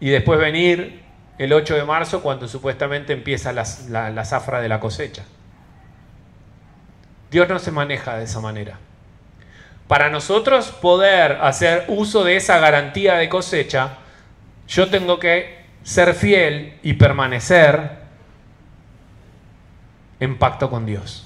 [0.01, 1.03] y después venir
[1.39, 5.25] el 8 de marzo cuando supuestamente empieza la, zafra de la cosecha.
[7.31, 8.79] Dios no se maneja de esa manera.
[9.89, 13.99] Para nosotros poder hacer uso de esa garantía de cosecha,
[14.69, 17.91] yo tengo que ser fiel y permanecer
[20.21, 21.24] en pacto con Dios.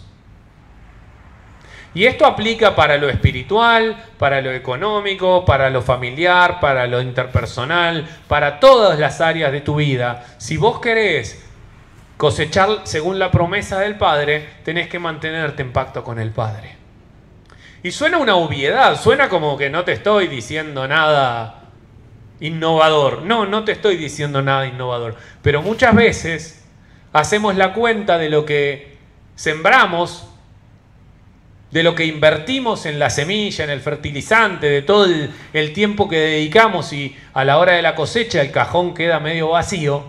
[1.95, 8.07] Y esto aplica para lo espiritual, para lo económico, para lo familiar, para lo interpersonal,
[8.29, 10.25] para todas las áreas de tu vida.
[10.39, 11.45] Si vos querés
[12.17, 16.77] cosechar según la promesa del Padre, tenés que mantenerte en pacto con el Padre.
[17.83, 21.63] Y suena una obviedad, suena como que no te estoy diciendo nada
[22.41, 23.23] innovador.
[23.23, 25.17] No, no te estoy diciendo nada innovador.
[25.43, 26.65] Pero muchas veces
[27.13, 28.99] hacemos la cuenta de lo que
[29.37, 30.28] sembramos
[31.71, 35.07] de lo que invertimos en la semilla, en el fertilizante, de todo
[35.53, 39.51] el, tiempo que dedicamos y a la hora de la cosecha el cajón queda medio
[39.51, 40.03] vacío,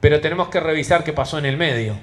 [0.00, 1.96] pero tenemos que revisar qué pasó en el medio,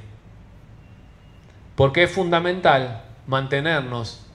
[1.75, 4.25] porque es fundamental mantenernos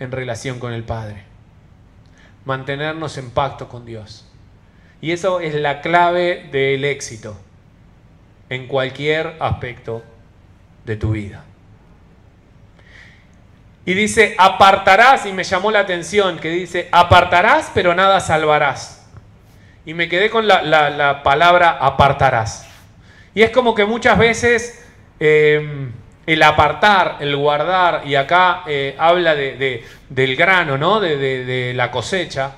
[0.00, 1.22] en relación con el Padre,
[2.44, 4.28] mantenernos en pacto con Dios.
[5.00, 7.36] Y eso es la clave del éxito
[8.48, 10.02] en cualquier aspecto
[10.84, 11.44] de tu vida.
[13.84, 19.04] Y dice, apartarás, y me llamó la atención, que dice, apartarás, pero nada salvarás.
[19.84, 22.68] Y me quedé con la, palabra apartarás.
[23.34, 24.84] Y es como que muchas veces
[25.18, 25.90] em,
[26.26, 31.00] el apartar, el guardar, y acá eh, habla de, del grano, ¿no?
[31.00, 32.52] De, la cosecha,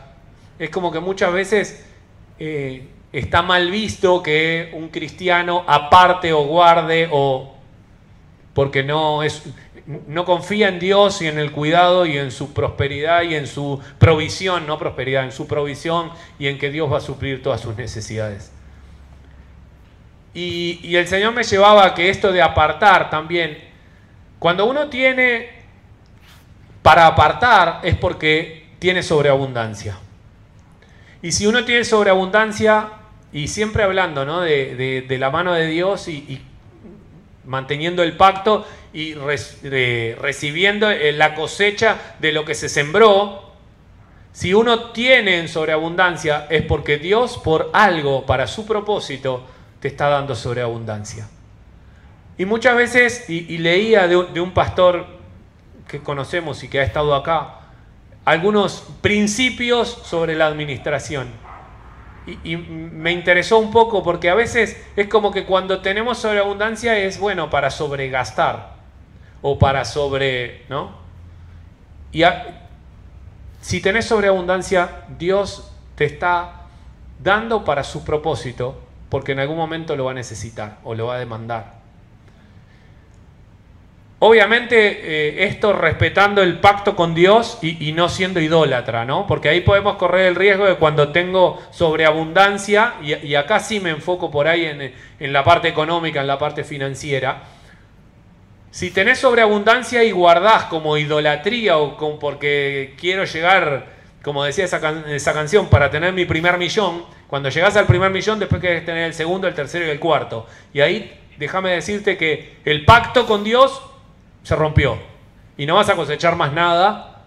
[0.58, 1.86] es como que muchas veces
[2.38, 7.54] eh, está mal visto que un cristiano aparte o guarde o
[8.52, 9.42] porque no es
[9.86, 13.80] no confía en Dios y en el cuidado y en su prosperidad y en su
[13.98, 17.76] provisión, no prosperidad, en su provisión y en que Dios va a suplir todas sus
[17.76, 18.50] necesidades.
[20.32, 23.58] Y, el Señor me llevaba a que esto de apartar también,
[24.38, 25.48] cuando uno tiene
[26.82, 29.96] para apartar es porque tiene sobreabundancia.
[31.22, 32.88] Y si uno tiene sobreabundancia,
[33.32, 34.40] y siempre hablando ¿no?
[34.40, 36.40] de, la mano de Dios y,
[37.44, 43.52] manteniendo el pacto y recibiendo eh, la cosecha de lo que se sembró,
[44.32, 49.44] si uno tiene en sobreabundancia es porque Dios por algo, para su propósito,
[49.80, 51.28] te está dando sobreabundancia.
[52.38, 55.06] Y muchas veces, y, leía de un, pastor
[55.88, 57.62] que conocemos y que ha estado acá,
[58.24, 61.28] algunos principios sobre la administración.
[62.26, 66.96] Y, y, me interesó un poco porque a veces es como que cuando tenemos sobreabundancia
[66.96, 68.73] es bueno para sobregastar
[69.46, 70.90] o para sobre, ¿no?
[72.12, 72.22] Y
[73.60, 76.62] si tenés sobreabundancia, Dios te está
[77.22, 78.80] dando para su propósito
[79.10, 81.74] porque en algún momento lo va a necesitar o lo va a demandar.
[84.20, 89.26] Obviamente eh, esto respetando el pacto con Dios y, no siendo idólatra, ¿no?
[89.26, 94.30] Porque ahí podemos correr el riesgo de cuando tengo sobreabundancia, y, acá sí me enfoco
[94.30, 97.42] por ahí en, en, la parte económica, en la parte financiera,
[98.74, 103.86] si tenés sobreabundancia y guardás como idolatría o como porque quiero llegar,
[104.20, 104.80] como decía esa,
[105.32, 109.14] canción, para tener mi primer millón, cuando llegas al primer millón, después querés tener el
[109.14, 110.48] segundo, el tercero y el cuarto.
[110.72, 113.80] Y ahí déjame decirte que el pacto con Dios
[114.42, 114.98] se rompió.
[115.56, 117.22] Y no vas a cosechar más nada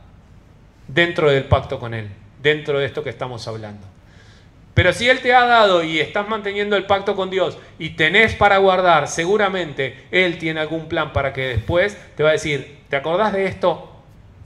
[0.85, 2.09] dentro del pacto con Él,
[2.43, 3.87] dentro de esto que estamos hablando.
[4.77, 8.35] Pero si Él te ha dado y estás manteniendo el pacto con Dios y tenés
[8.35, 12.95] para guardar, seguramente Él tiene algún plan para que después te va a decir, ¿te
[12.95, 13.91] acordás de esto?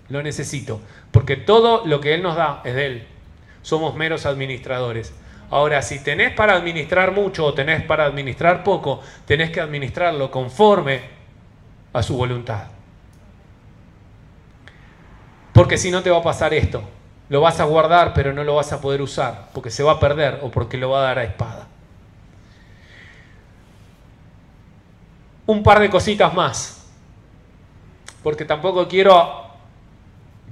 [0.08, 0.80] Lo necesito.
[1.12, 3.08] Porque todo lo que Él nos da es de Él.
[3.62, 5.14] Somos meros administradores.
[5.50, 11.02] Ahora, si tenés para administrar mucho o tenés para administrar poco, tenés que administrarlo conforme
[11.92, 12.70] a su voluntad.
[15.52, 17.01] Porque si no te va a pasar esto.
[17.32, 20.00] Lo vas a guardar, pero no lo vas a poder usar, porque se va a
[20.02, 21.66] perder o porque lo va a dar a espada.
[25.46, 26.92] Un par de cositas más,
[28.22, 29.46] porque tampoco quiero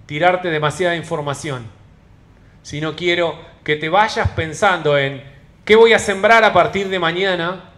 [0.05, 1.65] tirarte demasiada información,
[2.63, 5.21] sino quiero que te vayas pensando en
[5.65, 7.71] qué voy a sembrar a partir de mañana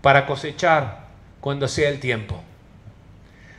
[0.00, 1.08] para cosechar
[1.40, 2.40] cuando sea el tiempo.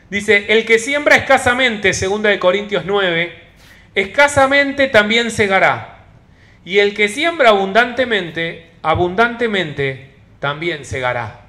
[0.09, 3.48] Dice, el que siembra escasamente, 2 de Corintios 9,
[3.95, 5.99] escasamente también segará.
[6.65, 11.41] Y el que siembra abundantemente, abundantemente también segará.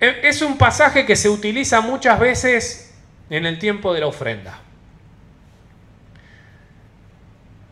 [0.00, 2.94] E, es un pasaje que se utiliza muchas veces
[3.28, 4.58] en el tiempo de la ofrenda.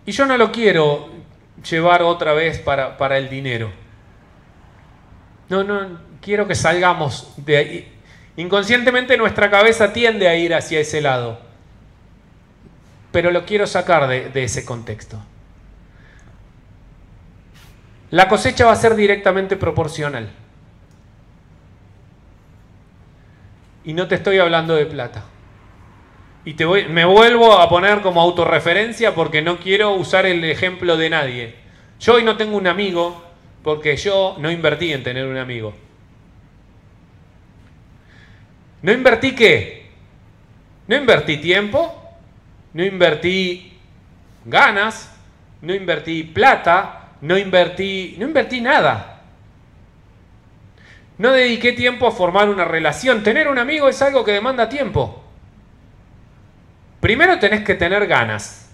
[0.07, 1.11] Y yo no lo quiero
[1.69, 3.71] llevar otra vez para, para el dinero.
[5.49, 7.93] No, no, quiero que salgamos de ahí.
[8.37, 11.48] Inconscientemente nuestra cabeza tiende a ir hacia ese lado.
[13.13, 15.19] Pero lo quiero sacar de, ese contexto.
[18.11, 20.31] La cosecha va a ser directamente proporcional.
[23.85, 25.25] Y no te estoy hablando de plata.
[26.45, 30.97] Y te voy, me vuelvo a poner como autorreferencia porque no quiero usar el ejemplo
[30.97, 31.55] de nadie.
[32.01, 33.25] Yo hoy no tengo un amigo
[33.63, 35.75] porque yo no invertí en tener un amigo.
[38.83, 39.91] ¿No invertí qué?
[40.87, 41.98] No invertí tiempo,
[42.73, 43.79] no invertí
[44.45, 45.15] ganas,
[45.61, 49.23] no invertí plata, no invertí, no invertí nada.
[51.19, 53.25] No dediqué tiempo a formar una relación.
[53.25, 55.25] Tener un amigo es algo que demanda tiempo.
[57.01, 58.71] Primero tenés que tener ganas.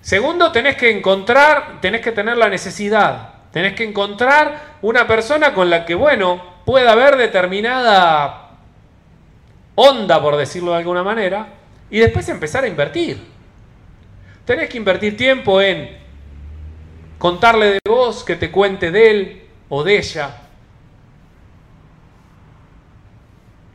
[0.00, 3.34] Segundo, tenés que encontrar, tenés que tener la necesidad.
[3.52, 8.50] Tenés que encontrar una persona con la que, bueno, pueda haber determinada
[9.74, 11.48] onda, por decirlo de alguna manera,
[11.90, 13.20] y después empezar a invertir.
[14.44, 15.96] Tenés que invertir tiempo en
[17.18, 20.42] contarle de vos, que te cuente de él o de ella.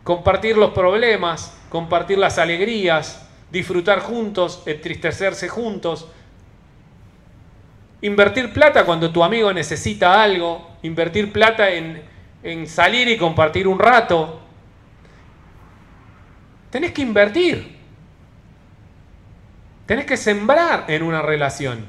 [0.03, 6.07] Compartir los problemas, compartir las alegrías, disfrutar juntos, entristecerse juntos.
[8.03, 12.01] invertir plata cuando tu amigo necesita algo, invertir plata en,
[12.41, 14.41] en salir y compartir un rato.
[16.72, 17.80] Tenés que invertir.
[19.91, 21.85] Tenés que sembrar en una relación.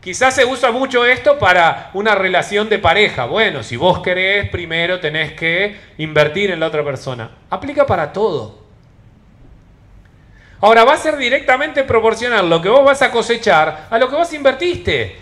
[0.00, 3.24] Quizás se usa mucho esto para una relación de pareja.
[3.24, 7.32] Bueno, si vos querés, primero tenés que invertir en la otra persona.
[7.50, 8.60] Aplica para todo.
[10.60, 14.14] Ahora va a ser directamente proporcional lo que vos vas a cosechar a lo que
[14.14, 15.16] vos invertiste.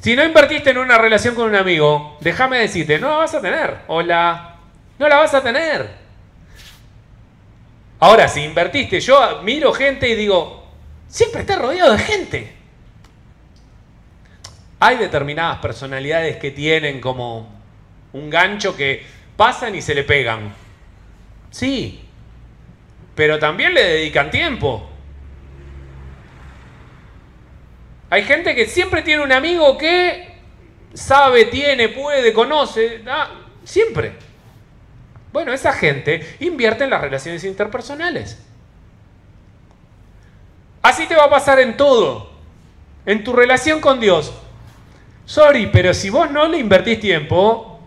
[0.00, 3.42] Si no invertiste en una relación con un amigo, déjame decirte, no la vas a
[3.42, 3.80] tener.
[3.88, 4.56] Hola,
[4.98, 6.07] no la vas a tener.
[8.00, 10.68] Ahora, si invertiste, yo miro gente y digo,
[11.08, 12.52] siempre está rodeado de gente.
[14.80, 17.60] Hay determinadas personalidades que tienen como
[18.12, 19.04] un gancho que
[19.36, 20.54] pasan y se le pegan.
[21.50, 22.04] Sí,
[23.16, 24.88] pero también le dedican tiempo.
[28.10, 30.36] Hay gente que siempre tiene un amigo que
[30.94, 33.02] sabe, tiene, puede, conoce,
[33.64, 34.27] siempre.
[35.32, 38.38] Bueno, esa gente invierte en las relaciones interpersonales.
[40.82, 42.30] Así te va a pasar en todo.
[43.04, 44.32] En tu relación con Dios.
[45.26, 47.80] Sorry, pero si vos no le invertís tiempo,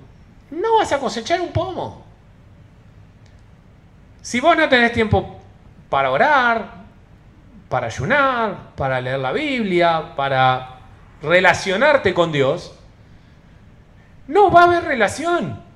[0.51, 2.05] no vas a cosechar un pomo.
[4.21, 5.39] Si vos no tenés tiempo
[5.89, 6.81] para orar,
[7.67, 10.79] para ayunar, para leer la Biblia, para
[11.23, 12.75] relacionarte con Dios,
[14.27, 15.70] no va a haber relación.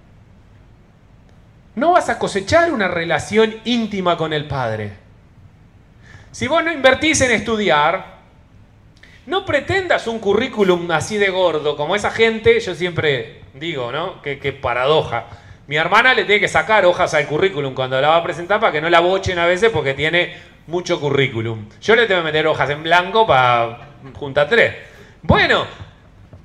[1.76, 4.94] No vas a cosechar una relación íntima con el Padre.
[6.32, 8.16] Si vos no invertís en estudiar,
[9.26, 14.22] no pretendas un currículum así de gordo, como esa gente, yo siempre digo, ¿no?
[14.22, 15.26] Qué, paradoja.
[15.68, 18.72] Mi hermana le tiene que sacar hojas al currículum cuando la va a presentar para
[18.72, 20.36] que no la bochen a veces porque tiene
[20.68, 21.68] mucho currículum.
[21.82, 23.80] Yo le tengo que meter hojas en blanco para
[24.14, 24.76] juntar tres.
[25.24, 25.66] Bueno,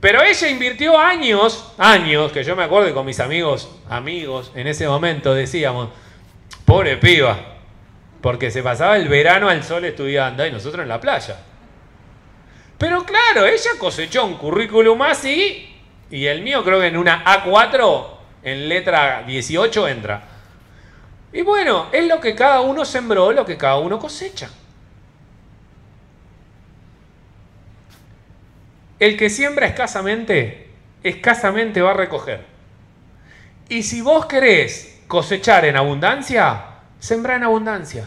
[0.01, 4.89] pero ella invirtió años, años, que yo me acuerdo con mis amigos, amigos, en ese
[4.89, 5.91] momento decíamos,
[6.65, 7.39] pobre piba,
[8.23, 11.37] porque se pasaba el verano al sol estudiando y nosotros en la playa.
[12.79, 15.71] Pero claro, ella cosechó un currículum así
[16.11, 18.07] y el mío creo que en una A4,
[18.43, 20.23] en letra 18 entra.
[21.33, 24.49] Y bueno, es lo que cada uno sembró, lo que cada uno cosecha.
[29.01, 30.69] El que siembra escasamente,
[31.03, 32.45] escasamente va a recoger.
[33.69, 36.65] Y si vos querés cosechar en abundancia,
[36.99, 38.05] sembra en abundancia.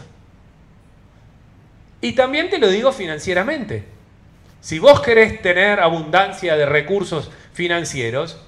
[2.00, 3.84] Y también te lo digo financieramente.
[4.60, 8.40] Si vos querés tener abundancia de recursos financieros,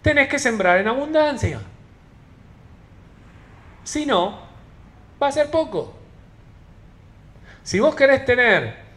[0.00, 1.60] tenés que sembrar en abundancia.
[3.82, 4.40] Si no,
[5.20, 5.96] va a ser poco.
[7.64, 8.87] Si vos querés tener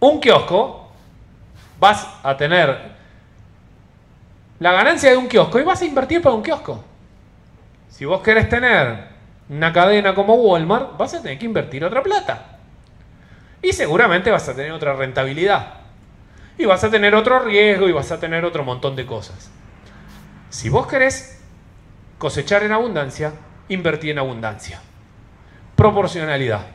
[0.00, 0.90] un kiosco,
[1.78, 2.98] vas a tener
[4.58, 6.84] la ganancia de un kiosco y vas a invertir para un kiosco.
[7.88, 9.08] Si vos querés tener
[9.48, 12.58] una cadena como Walmart, vas a tener que invertir otra plata.
[13.62, 15.74] Y seguramente vas a tener otra rentabilidad.
[16.56, 19.50] Y vas a tener otro riesgo y vas a tener otro montón de cosas.
[20.50, 21.40] Si vos querés
[22.18, 23.32] cosechar en abundancia,
[23.68, 24.80] invertí en abundancia.
[25.76, 26.66] Proporcionalidad.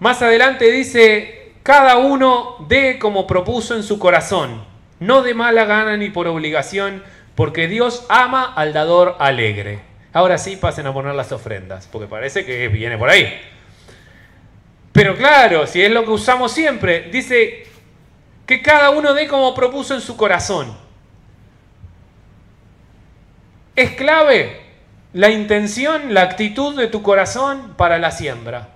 [0.00, 4.62] Más adelante dice, cada uno dé como propuso en su corazón,
[5.00, 7.02] no de mala gana ni por obligación,
[7.34, 9.80] porque Dios ama al dador alegre.
[10.12, 13.40] Ahora sí pasen a poner las ofrendas, porque parece que viene por ahí.
[14.92, 17.66] Pero claro, si es lo que usamos siempre, dice
[18.44, 20.76] que cada uno dé como propuso en su corazón.
[23.74, 24.60] Es clave
[25.14, 28.73] la intención, la actitud de tu corazón para la siembra.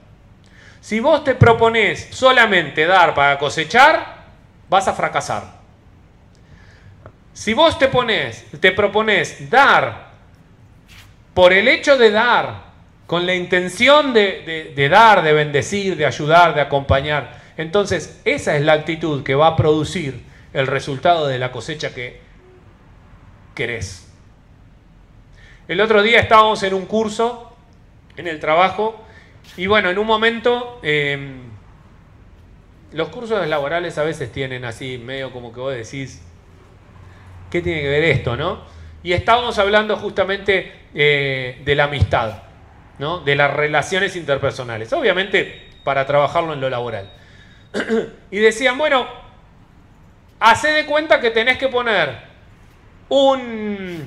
[0.81, 4.25] Si vos te propones solamente dar para cosechar,
[4.69, 5.59] vas a fracasar.
[7.33, 10.09] Si vos te pones, te propones dar
[11.35, 12.69] por el hecho de dar
[13.07, 17.41] con la intención de, dar, de bendecir, de ayudar, de acompañar.
[17.57, 20.23] Entonces, esa es la actitud que va a producir
[20.53, 22.21] el resultado de la cosecha que
[23.55, 24.09] querés.
[25.69, 27.57] El otro día estábamos en un curso,
[28.17, 29.05] en el trabajo,
[29.57, 31.41] y bueno, en un momento, em,
[32.93, 36.23] los cursos laborales a veces tienen así, medio como que vos decís,
[37.51, 38.63] ¿qué tiene que ver esto, no?
[39.03, 42.49] Y estábamos hablando justamente eh, de la amistad
[43.25, 44.93] de las relaciones interpersonales.
[44.93, 47.09] Obviamente para trabajarlo en lo laboral.
[48.31, 49.07] y decían, bueno,
[50.41, 52.19] hace de cuenta que tenés que poner
[53.09, 54.05] un,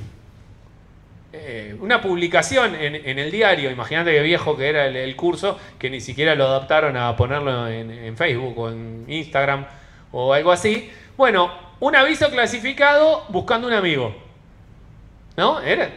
[1.34, 6.02] eh, una publicación en, el diario, imagínate qué viejo que era el, curso, que ni
[6.02, 9.66] siquiera lo adaptaron a ponerlo en, Facebook o en Instagram
[10.12, 10.92] o algo así.
[11.16, 14.14] Bueno, un aviso clasificado buscando un amigo.
[15.38, 15.62] ¿No?
[15.62, 15.90] Era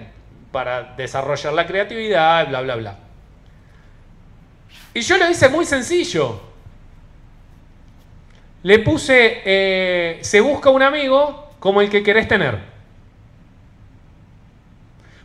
[0.52, 2.98] para desarrollar la creatividad, bla, bla, bla.
[4.94, 6.40] Y yo lo hice muy sencillo.
[8.62, 12.73] Le puse, eh, se busca un amigo como el que querés tener.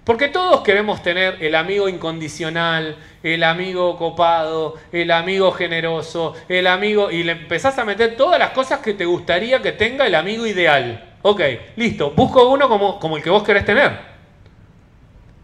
[0.10, 7.12] Porque todos queremos tener el amigo incondicional, el amigo copado, el amigo generoso, el amigo...
[7.12, 10.48] Y le empezás a meter todas las cosas que te gustaría que tenga el amigo
[10.48, 11.14] ideal.
[11.22, 11.42] Ok,
[11.76, 12.10] listo.
[12.10, 14.00] Busco uno como, como el que vos querés tener.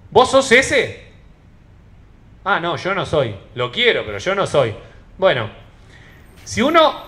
[0.10, 1.12] ¿Vos sos ese?
[2.44, 3.36] Ah, no, yo no soy.
[3.54, 4.74] Lo quiero, pero yo no soy.
[5.20, 5.48] Bueno,
[6.44, 7.04] si uno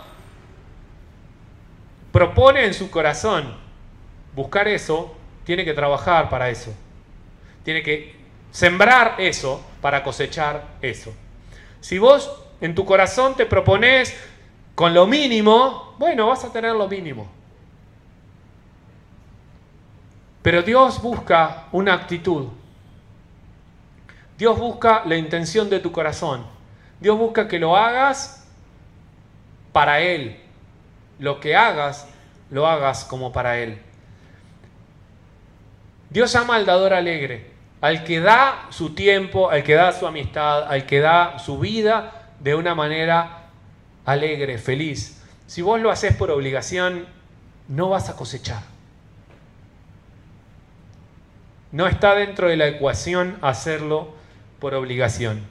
[2.12, 3.56] propone en su corazón
[4.36, 6.72] buscar eso, tiene que trabajar para eso
[7.68, 8.16] tiene que
[8.50, 11.14] sembrar eso para cosechar eso.
[11.82, 14.16] Si vos en tu corazón te propones
[14.74, 17.28] con lo mínimo, bueno, vas a tener lo mínimo.
[20.42, 22.48] Pero Dios busca una actitud.
[24.38, 26.46] Dios busca la intención de tu corazón.
[27.02, 28.48] Dios busca que lo hagas
[29.74, 30.40] para Él.
[31.20, 32.08] Lo que hagas,
[32.50, 33.82] lo hagas como para Él.
[36.10, 40.64] Dios ama al dador alegre al que da su tiempo, al que da su amistad,
[40.64, 43.50] al que da su vida de una manera
[44.06, 45.24] alegre, feliz.
[45.46, 47.06] Si vos lo haces por obligación,
[47.68, 48.64] no vas a cosechar.
[51.72, 54.14] No está dentro de la ecuación hacerlo
[54.60, 55.46] por obligación.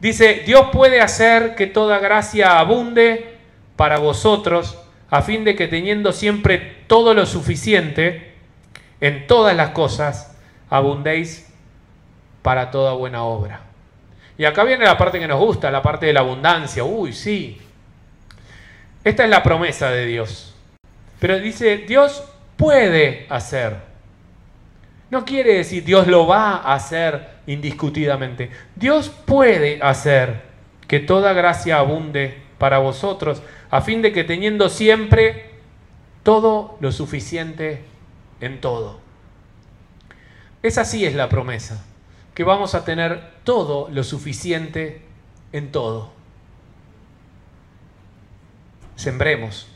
[0.00, 3.36] Dice, Dios puede hacer que toda gracia abunde
[3.76, 4.78] para vosotros,
[5.10, 8.34] a fin de que teniendo siempre todo lo suficiente,
[9.00, 10.36] en todas las cosas,
[10.70, 11.47] abundéis
[12.42, 13.60] para toda buena obra.
[14.36, 16.84] Y acá viene la parte que nos gusta, la parte de la abundancia.
[16.84, 17.60] Uy, sí.
[19.02, 20.54] Esta es la promesa de Dios.
[21.18, 22.22] Pero dice, Dios
[22.56, 23.76] puede hacer.
[25.10, 28.50] No quiere decir Dios lo va a hacer indiscutidamente.
[28.76, 30.42] Dios puede hacer
[30.86, 35.50] que toda gracia abunde para vosotros, a fin de que teniendo siempre
[36.22, 37.82] todo lo suficiente
[38.40, 39.00] en todo.
[40.62, 41.84] Esa sí es la promesa
[42.38, 45.02] que vamos a tener todo lo suficiente
[45.50, 46.12] en todo.
[48.94, 49.66] Sembremos.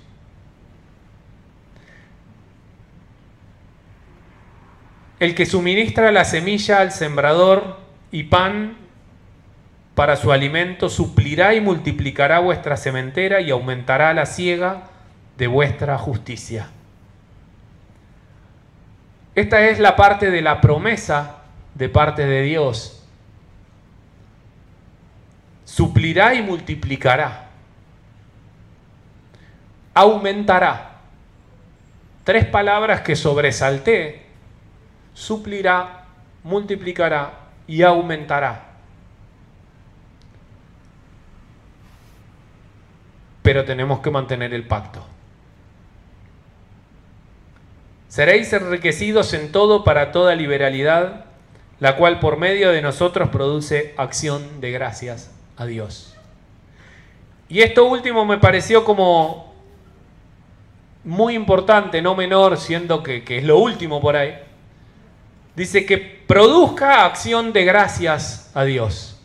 [5.19, 7.81] El que suministra la semilla al sembrador
[8.13, 8.77] y pan
[9.97, 14.85] para su alimento suplirá y multiplicará vuestra sementera y aumentará la siega
[15.37, 16.69] de vuestra justicia.
[19.35, 21.42] Esta es la parte de la promesa
[21.75, 23.03] de parte de Dios,
[25.65, 27.49] suplirá y multiplicará,
[29.95, 30.89] aumentará.
[32.25, 34.27] Tres palabras que sobresalté,
[35.13, 36.05] suplirá,
[36.45, 37.33] multiplicará
[37.67, 38.67] y aumentará.
[43.43, 45.05] Pero tenemos que mantener el pacto.
[48.07, 51.32] Seréis enriquecidos en todo para toda liberalidad
[51.83, 56.15] la cual por medio de nosotros produce acción de gracias a Dios.
[57.49, 59.53] Y esto último me pareció como
[61.03, 64.39] muy importante, no menor, siendo que, es lo último por ahí.
[65.57, 69.21] Dice que produzca acción de gracias a Dios.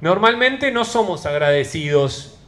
[0.00, 2.38] Normalmente no somos agradecidos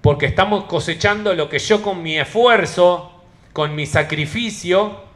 [0.00, 3.12] porque estamos cosechando lo que yo con mi esfuerzo,
[3.52, 5.07] con mi sacrificio,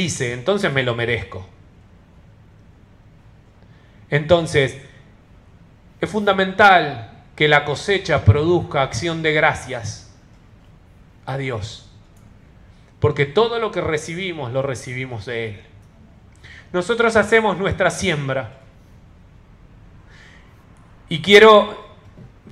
[0.00, 1.46] hice, entonces me lo merezco.
[4.10, 4.78] Entonces,
[6.00, 10.14] es fundamental que la cosecha produzca acción de gracias
[11.26, 11.90] a Dios.
[13.00, 15.60] Porque todo lo que recibimos lo recibimos de Él.
[16.72, 18.58] Nosotros hacemos nuestra siembra.
[21.08, 21.86] Y quiero,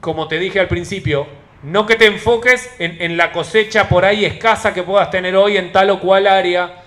[0.00, 1.26] como te dije al principio,
[1.62, 5.72] no que te enfoques en, la cosecha por ahí escasa que puedas tener hoy en
[5.72, 6.83] tal o cual área,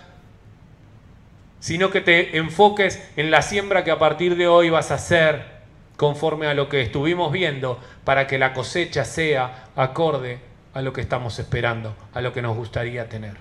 [1.59, 5.57] sino que te enfoques en la siembra que a partir de hoy vas a hacer
[5.95, 10.39] conforme a lo que estuvimos viendo para que la cosecha sea acorde
[10.73, 13.33] a lo que estamos esperando, a lo que nos gustaría tener.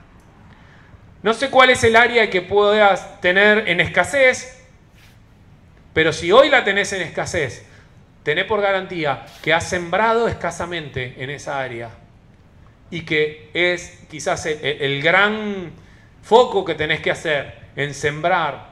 [1.23, 4.65] No sé cuál es el área que puedas tener en escasez,
[5.93, 7.67] pero si hoy la tenés en escasez,
[8.23, 11.91] tené por garantía que has sembrado escasamente en esa área
[12.91, 15.73] y que es quizás el, el gran
[16.23, 18.71] foco que tenés que hacer en sembrar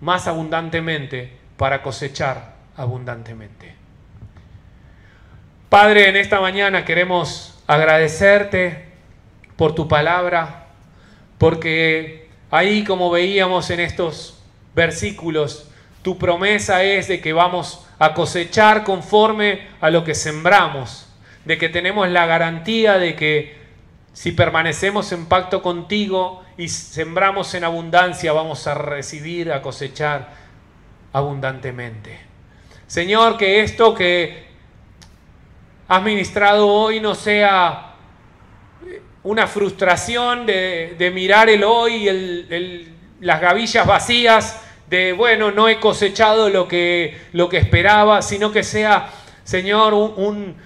[0.00, 3.74] más abundantemente para cosechar abundantemente.
[5.68, 8.86] Padre, en esta mañana queremos agradecerte
[9.56, 10.68] por tu palabra,
[11.36, 14.40] porque ahí como veíamos en estos
[14.74, 15.68] versículos,
[16.02, 21.08] tu promesa es de que vamos a cosechar conforme a lo que sembramos,
[21.44, 23.58] de que tenemos la garantía de que
[24.12, 30.34] si permanecemos en pacto contigo y sembramos en abundancia, vamos a recibir, a cosechar
[31.12, 32.18] abundantemente.
[32.88, 34.48] Señor, que esto que
[35.86, 37.94] has ministrado hoy no sea
[39.22, 46.50] una frustración de, mirar el hoy, el, las gavillas vacías, de, bueno, no he cosechado
[46.50, 49.10] lo que, lo que esperaba, sino que sea,
[49.44, 50.56] Señor, un,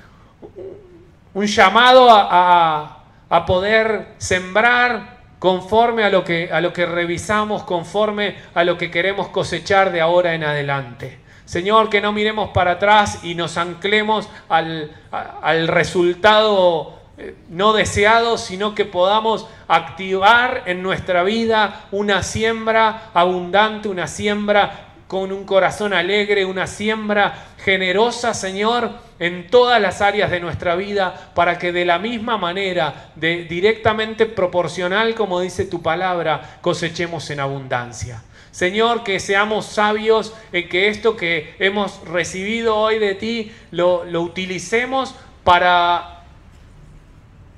[1.35, 2.99] llamado a,
[3.47, 9.27] poder sembrar conforme a lo, que, a lo que revisamos, conforme a lo que queremos
[9.27, 11.19] cosechar de ahora en adelante.
[11.47, 18.39] Señor, que no miremos para atrás y nos anclemos al, al resultado eh, no deseado,
[18.39, 25.93] sino que podamos activar en nuestra vida una siembra abundante, una siembra con un corazón
[25.93, 28.93] alegre, una siembra generosa, Señor,
[29.23, 34.27] en todas las áreas de nuestra vida, para que de la misma manera, de, directamente
[34.27, 38.21] proporcional, como dice tu palabra, cosechemos en abundancia.
[38.51, 44.23] Señor, que seamos sabios en que esto que hemos recibido hoy de ti lo, lo
[44.23, 45.15] utilicemos
[45.45, 46.25] para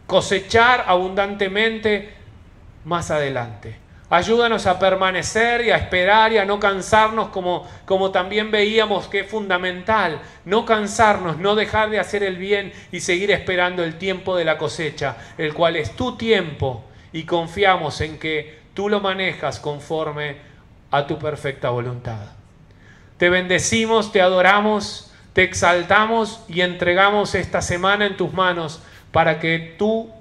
[0.07, 2.13] cosechar abundantemente
[2.85, 3.84] más adelante.
[4.15, 9.21] Ayúdanos a permanecer y a esperar y a no cansarnos como, como también veíamos que
[9.21, 10.21] es fundamental.
[10.45, 14.57] No cansarnos, no dejar de hacer el bien y seguir esperando el tiempo de la
[14.57, 20.37] cosecha, el cual es tu tiempo y confiamos en que tú lo manejas conforme
[20.93, 22.21] a tu perfecta voluntad.
[23.17, 29.75] Te bendecimos, te adoramos, te exaltamos y entregamos esta semana en tus manos para que
[29.77, 30.13] tú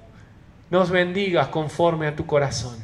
[0.68, 2.83] nos bendigas conforme a tu corazón.